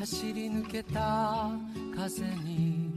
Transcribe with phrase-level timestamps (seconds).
[0.00, 1.50] 走り抜けた
[1.94, 2.90] 風に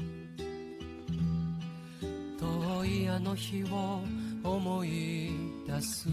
[2.40, 4.00] 遠いあの日を
[4.42, 5.32] 思い
[5.68, 6.08] 出す。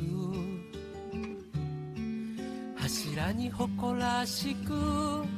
[2.74, 4.72] 柱に誇らしく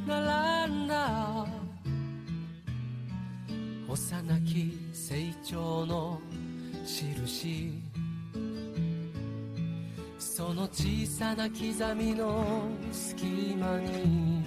[0.07, 1.47] 並んだ。
[3.87, 6.19] 幼き成長の
[6.87, 7.79] 印。
[10.19, 14.42] その小さな刻みの隙間に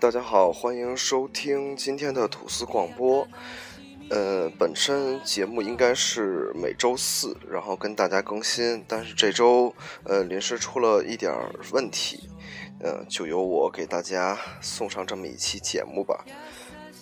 [0.00, 3.24] 大家好，欢迎收听今天的吐司广播。
[4.10, 12.28] 呃，本身节目应该是每周四，然后跟大家更新，但是这周呃临时出了一点儿问题，
[12.80, 16.24] 呃，就由我给大家送上这么一期节目吧。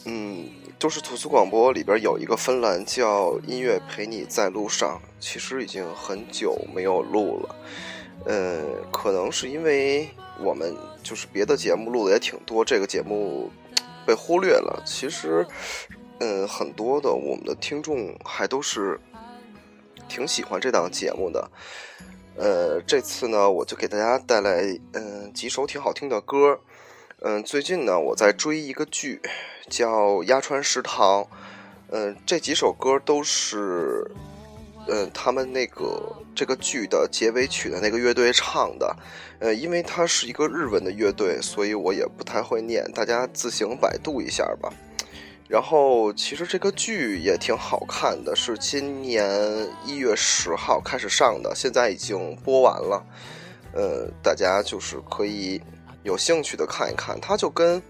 [0.04, 7.56] 嗯，就是吐司广播里边有一个分栏叫“音乐陪你在路上”，其实已经很久没有录了。
[8.24, 13.50] 呃，可能是因为我们就是别的节目录的也挺多，这个节目
[14.06, 14.82] 被忽略了。
[14.84, 15.46] 其实，
[16.18, 18.98] 嗯，很多的我们的听众还都是
[20.08, 21.50] 挺喜欢这档节目的。
[22.36, 26.58] 呃，这次呢，我就给大家带来嗯几首挺好听的歌。
[27.22, 29.20] 嗯，最近呢，我在追一个剧，
[29.68, 29.88] 叫
[30.24, 31.22] 《鸭川食堂》。
[31.90, 34.10] 嗯，这几首歌都是，
[34.88, 36.00] 嗯，他们那个
[36.34, 38.96] 这个剧的结尾曲的那个乐队唱的。
[39.38, 44.72] 呃，因为它是一个日文的乐队，所以我也不太会念，大家自行百度一下吧。
[45.48, 53.04] 然后，其实这个剧也挺好看的，是今年一月十号开始上的，现在已经播完了。
[53.72, 55.60] 呃，大家就是可以。
[56.02, 57.82] 有兴趣的看一看，它就跟，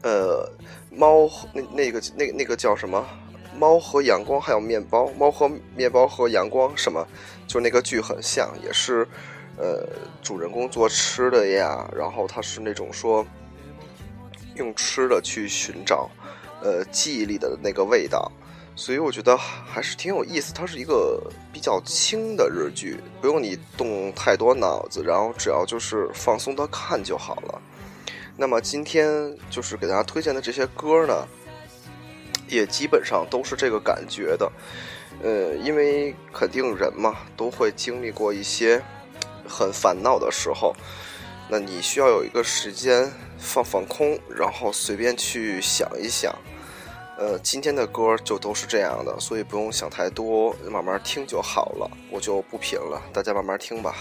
[0.00, 0.50] 呃，
[0.90, 3.06] 猫那那个那那个叫什么？
[3.58, 7.06] 猫和阳光还有面包，猫和面包和阳光什么？
[7.46, 9.06] 就那个剧很像，也是，
[9.56, 9.88] 呃，
[10.22, 13.26] 主人公做吃的呀，然后他是那种说，
[14.54, 16.08] 用吃的去寻找，
[16.62, 18.30] 呃，记忆里的那个味道，
[18.76, 20.52] 所以我觉得还是挺有意思。
[20.52, 21.20] 它是一个
[21.52, 27.60] 比较轻的日剧，不用你动太多脑子，然后只要就是放松的看就好了。
[28.36, 31.26] 那么今天就是给大家推荐的这些歌呢，
[32.48, 34.50] 也基本上都是这个感觉的。
[35.22, 38.82] 呃，因为肯定人嘛都会经历过一些
[39.48, 40.74] 很烦恼的时候，
[41.48, 46.34] 那你需要有一个时间放放空，然后随便去想一想。
[47.18, 51.90] 呃，今天的歌就都是这样的，所以不用想太多，慢慢听就好了。
[52.12, 53.96] 我就不评了，大家慢慢听吧。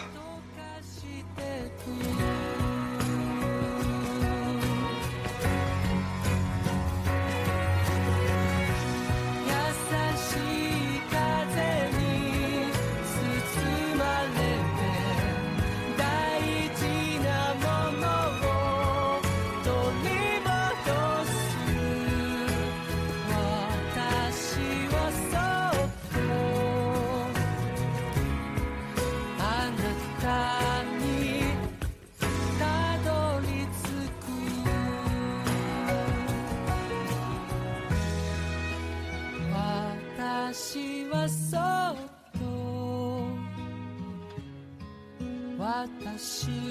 [46.18, 46.67] 心。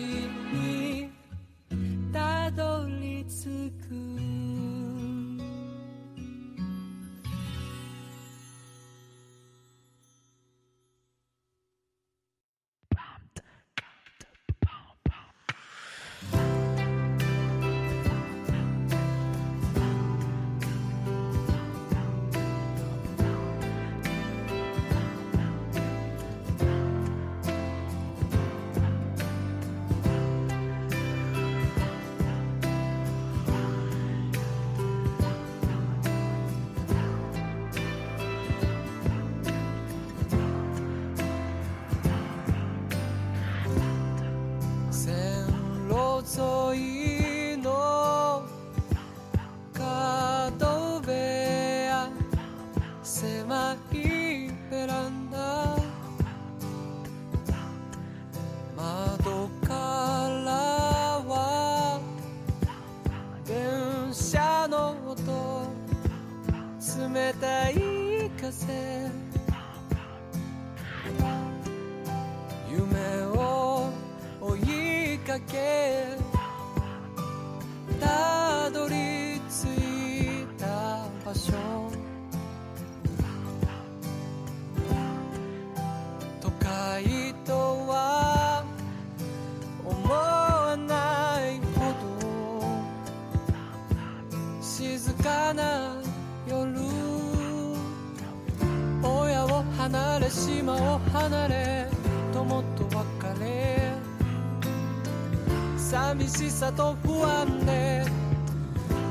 [106.46, 108.04] しさと不安で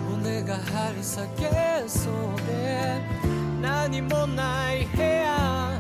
[0.10, 3.02] 胸が張り裂けそうで
[3.62, 5.78] 何もない部屋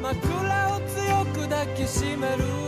[0.00, 2.63] 枕を強く抱きしめる。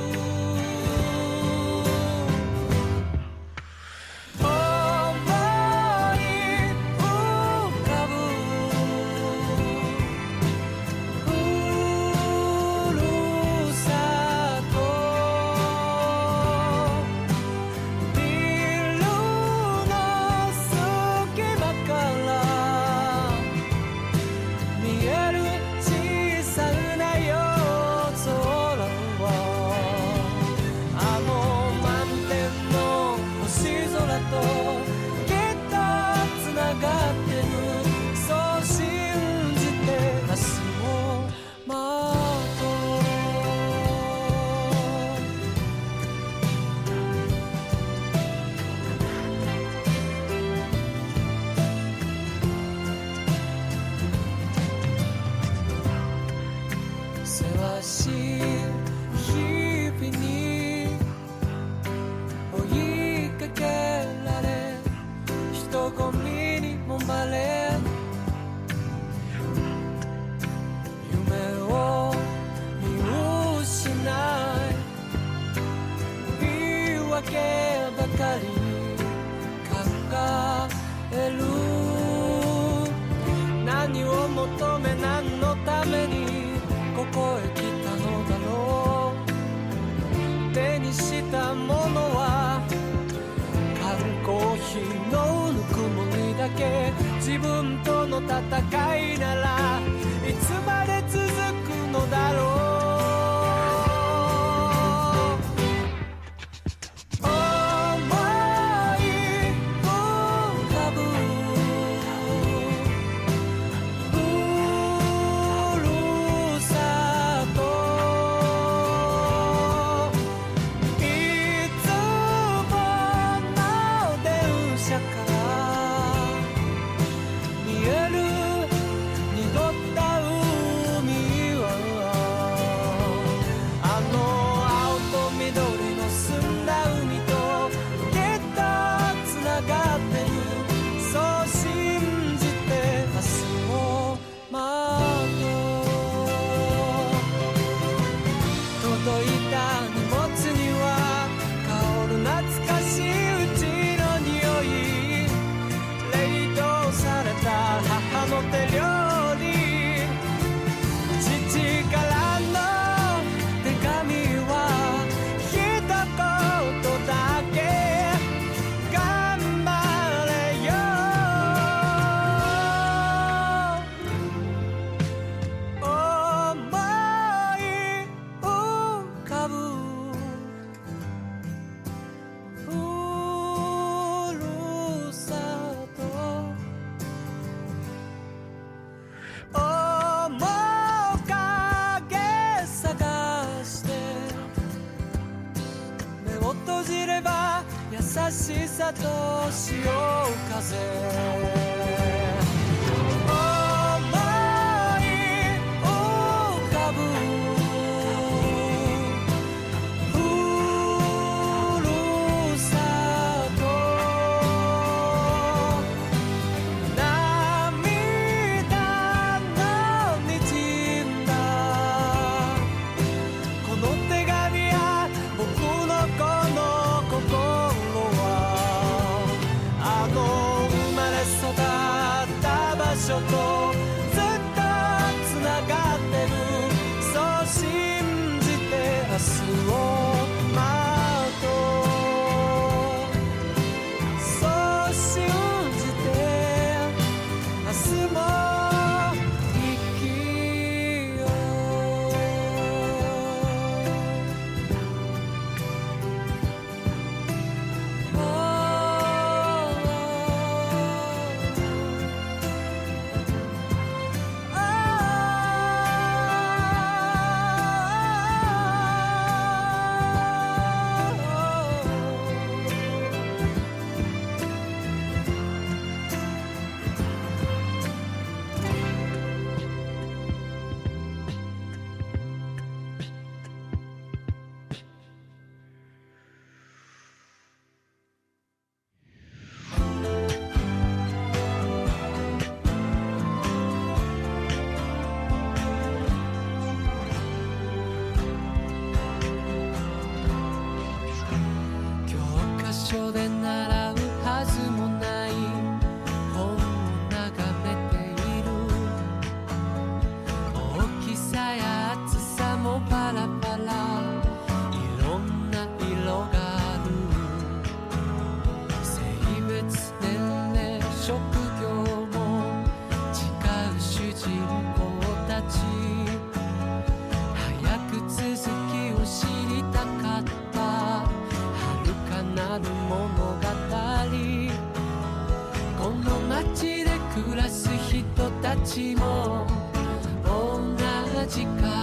[341.26, 341.75] 自己看。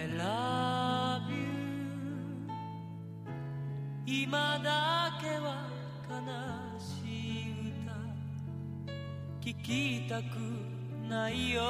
[0.00, 1.44] I love you」
[4.08, 5.68] 「今だけは
[6.08, 6.14] 悲
[6.80, 7.92] しい歌」
[9.44, 10.38] 「聞きたく
[11.06, 11.60] ないよ」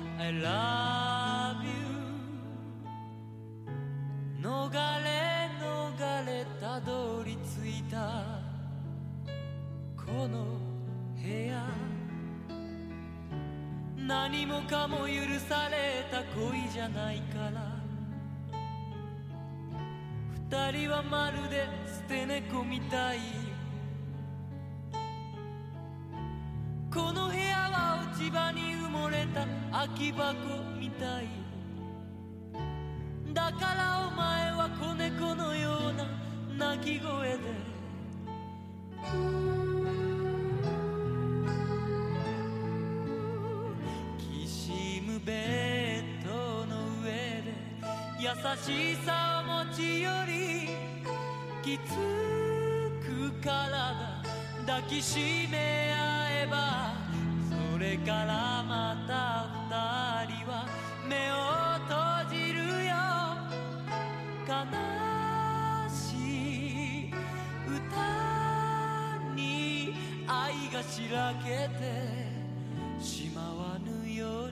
[0.18, 1.72] 「I love you」
[4.40, 4.72] 「逃
[5.04, 8.52] れ逃れたどり着いた。
[9.94, 10.58] この
[11.22, 11.66] 部屋」
[13.96, 17.31] 何もかも許された恋じゃないか。
[21.12, 23.18] まるで捨て猫みたい。
[26.90, 30.32] この部屋は落ち葉に埋もれた空き箱
[30.80, 31.28] みたい。
[33.34, 37.40] だからお前は子猫のような鳴き声で。
[44.16, 47.52] きしむベッドの上で
[48.18, 50.51] 優しさを持ち寄り
[51.72, 51.94] きつ
[53.02, 54.22] く体
[54.66, 56.92] 抱きしめ合えば
[57.72, 59.46] それからまた
[60.26, 60.68] 二人は
[61.08, 62.92] 目を閉じるよ
[64.46, 64.52] 悲
[65.88, 66.02] し
[67.06, 67.10] い
[67.66, 69.94] 歌に
[70.26, 71.80] 愛がしらけて
[73.02, 74.51] しまわぬよう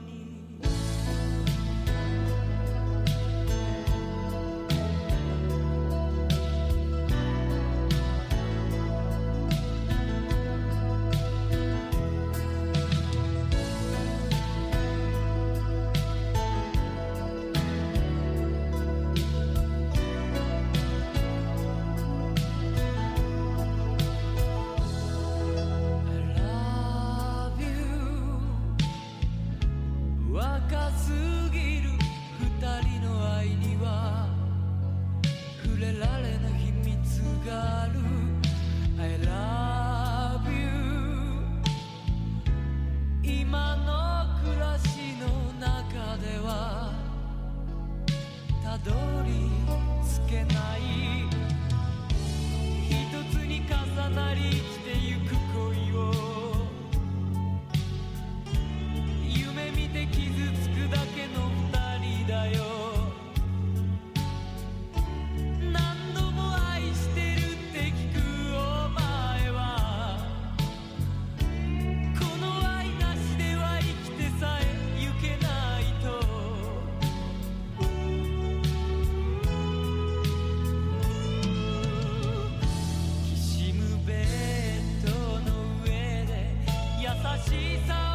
[87.23, 88.10] 大西藏。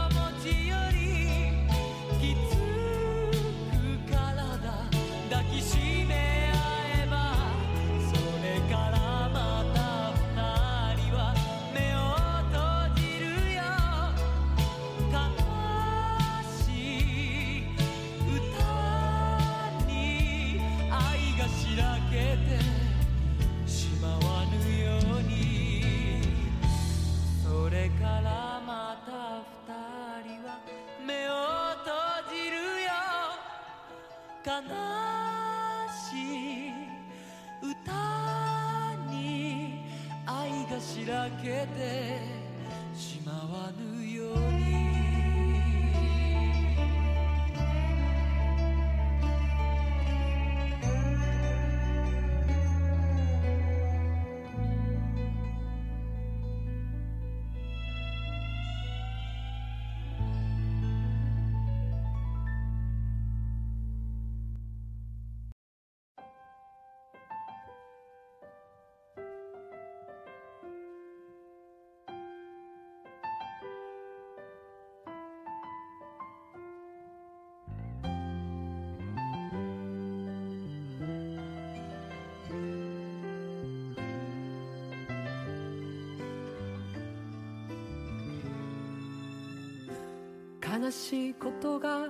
[90.86, 92.06] 悲しいことが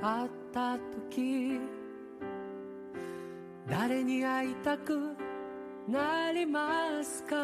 [0.00, 0.78] あった
[1.10, 1.58] 時
[3.68, 5.16] 誰に会いたく
[5.88, 7.34] なりますか？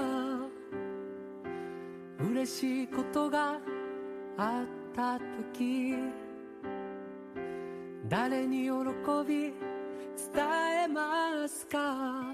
[2.21, 3.59] 嬉しいことが
[4.39, 5.19] あった
[5.53, 5.97] 時
[8.09, 8.71] 誰に喜
[9.27, 9.55] び伝
[10.85, 12.33] えますか？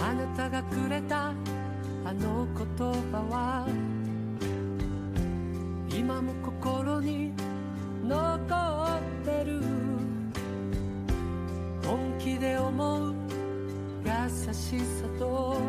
[0.00, 1.30] あなたがくれた
[2.04, 2.66] あの言
[3.10, 3.95] 葉は
[6.06, 7.32] 今も心に
[8.04, 9.60] 残ってる
[11.84, 13.14] 本気で思う
[14.04, 15.60] 優しさと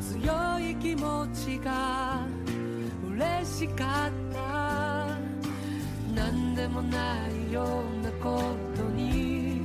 [0.00, 2.26] 強い気持ちが
[3.12, 5.18] 嬉しかった。
[6.14, 9.60] 何でもないようなことに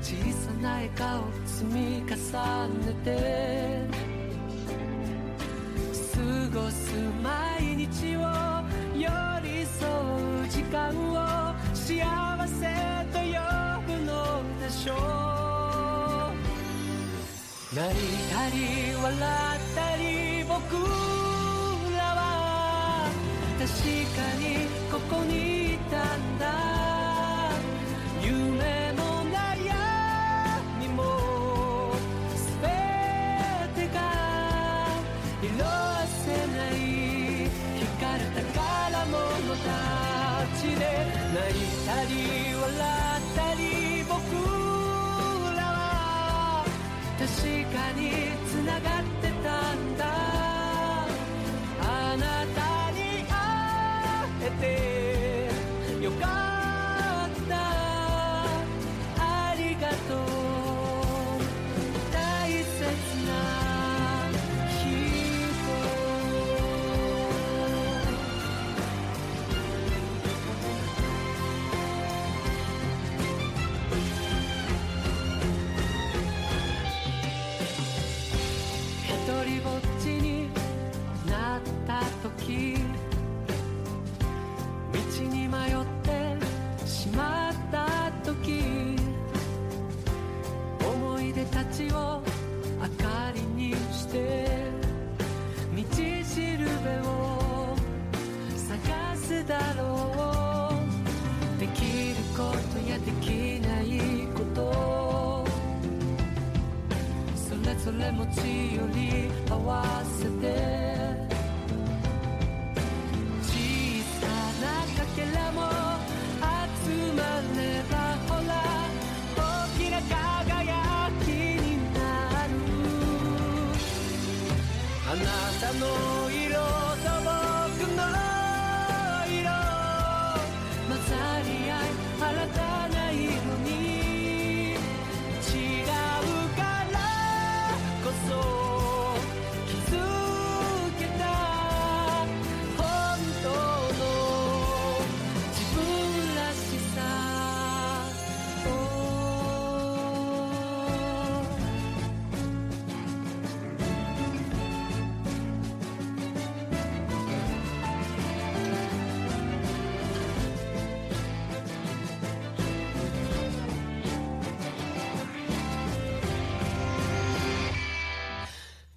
[0.00, 3.93] 小さな笑顔積み重ねて
[6.54, 8.20] ごす毎日を
[8.94, 9.10] 寄
[9.42, 9.90] り添
[10.44, 11.98] う時間を幸
[12.46, 12.72] せ
[13.12, 13.24] と呼
[13.84, 14.96] ぶのでしょう。
[17.74, 17.94] 泣い
[18.32, 19.12] たり笑っ
[19.74, 20.76] たり僕
[21.96, 23.10] らは
[23.58, 23.66] 確
[24.14, 25.53] かにここに
[47.24, 47.40] 確
[47.72, 48.10] かに
[48.52, 48.93] 繋がる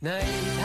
[0.08, 0.57] night.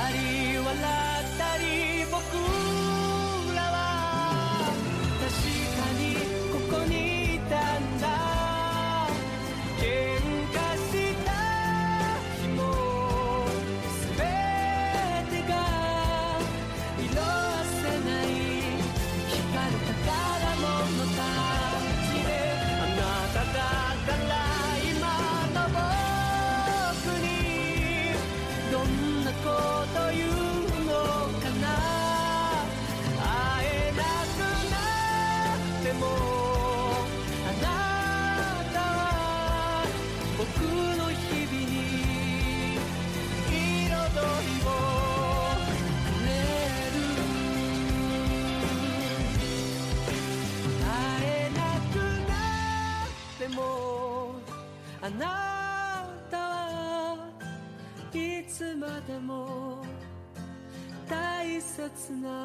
[62.03, 62.42] passing out.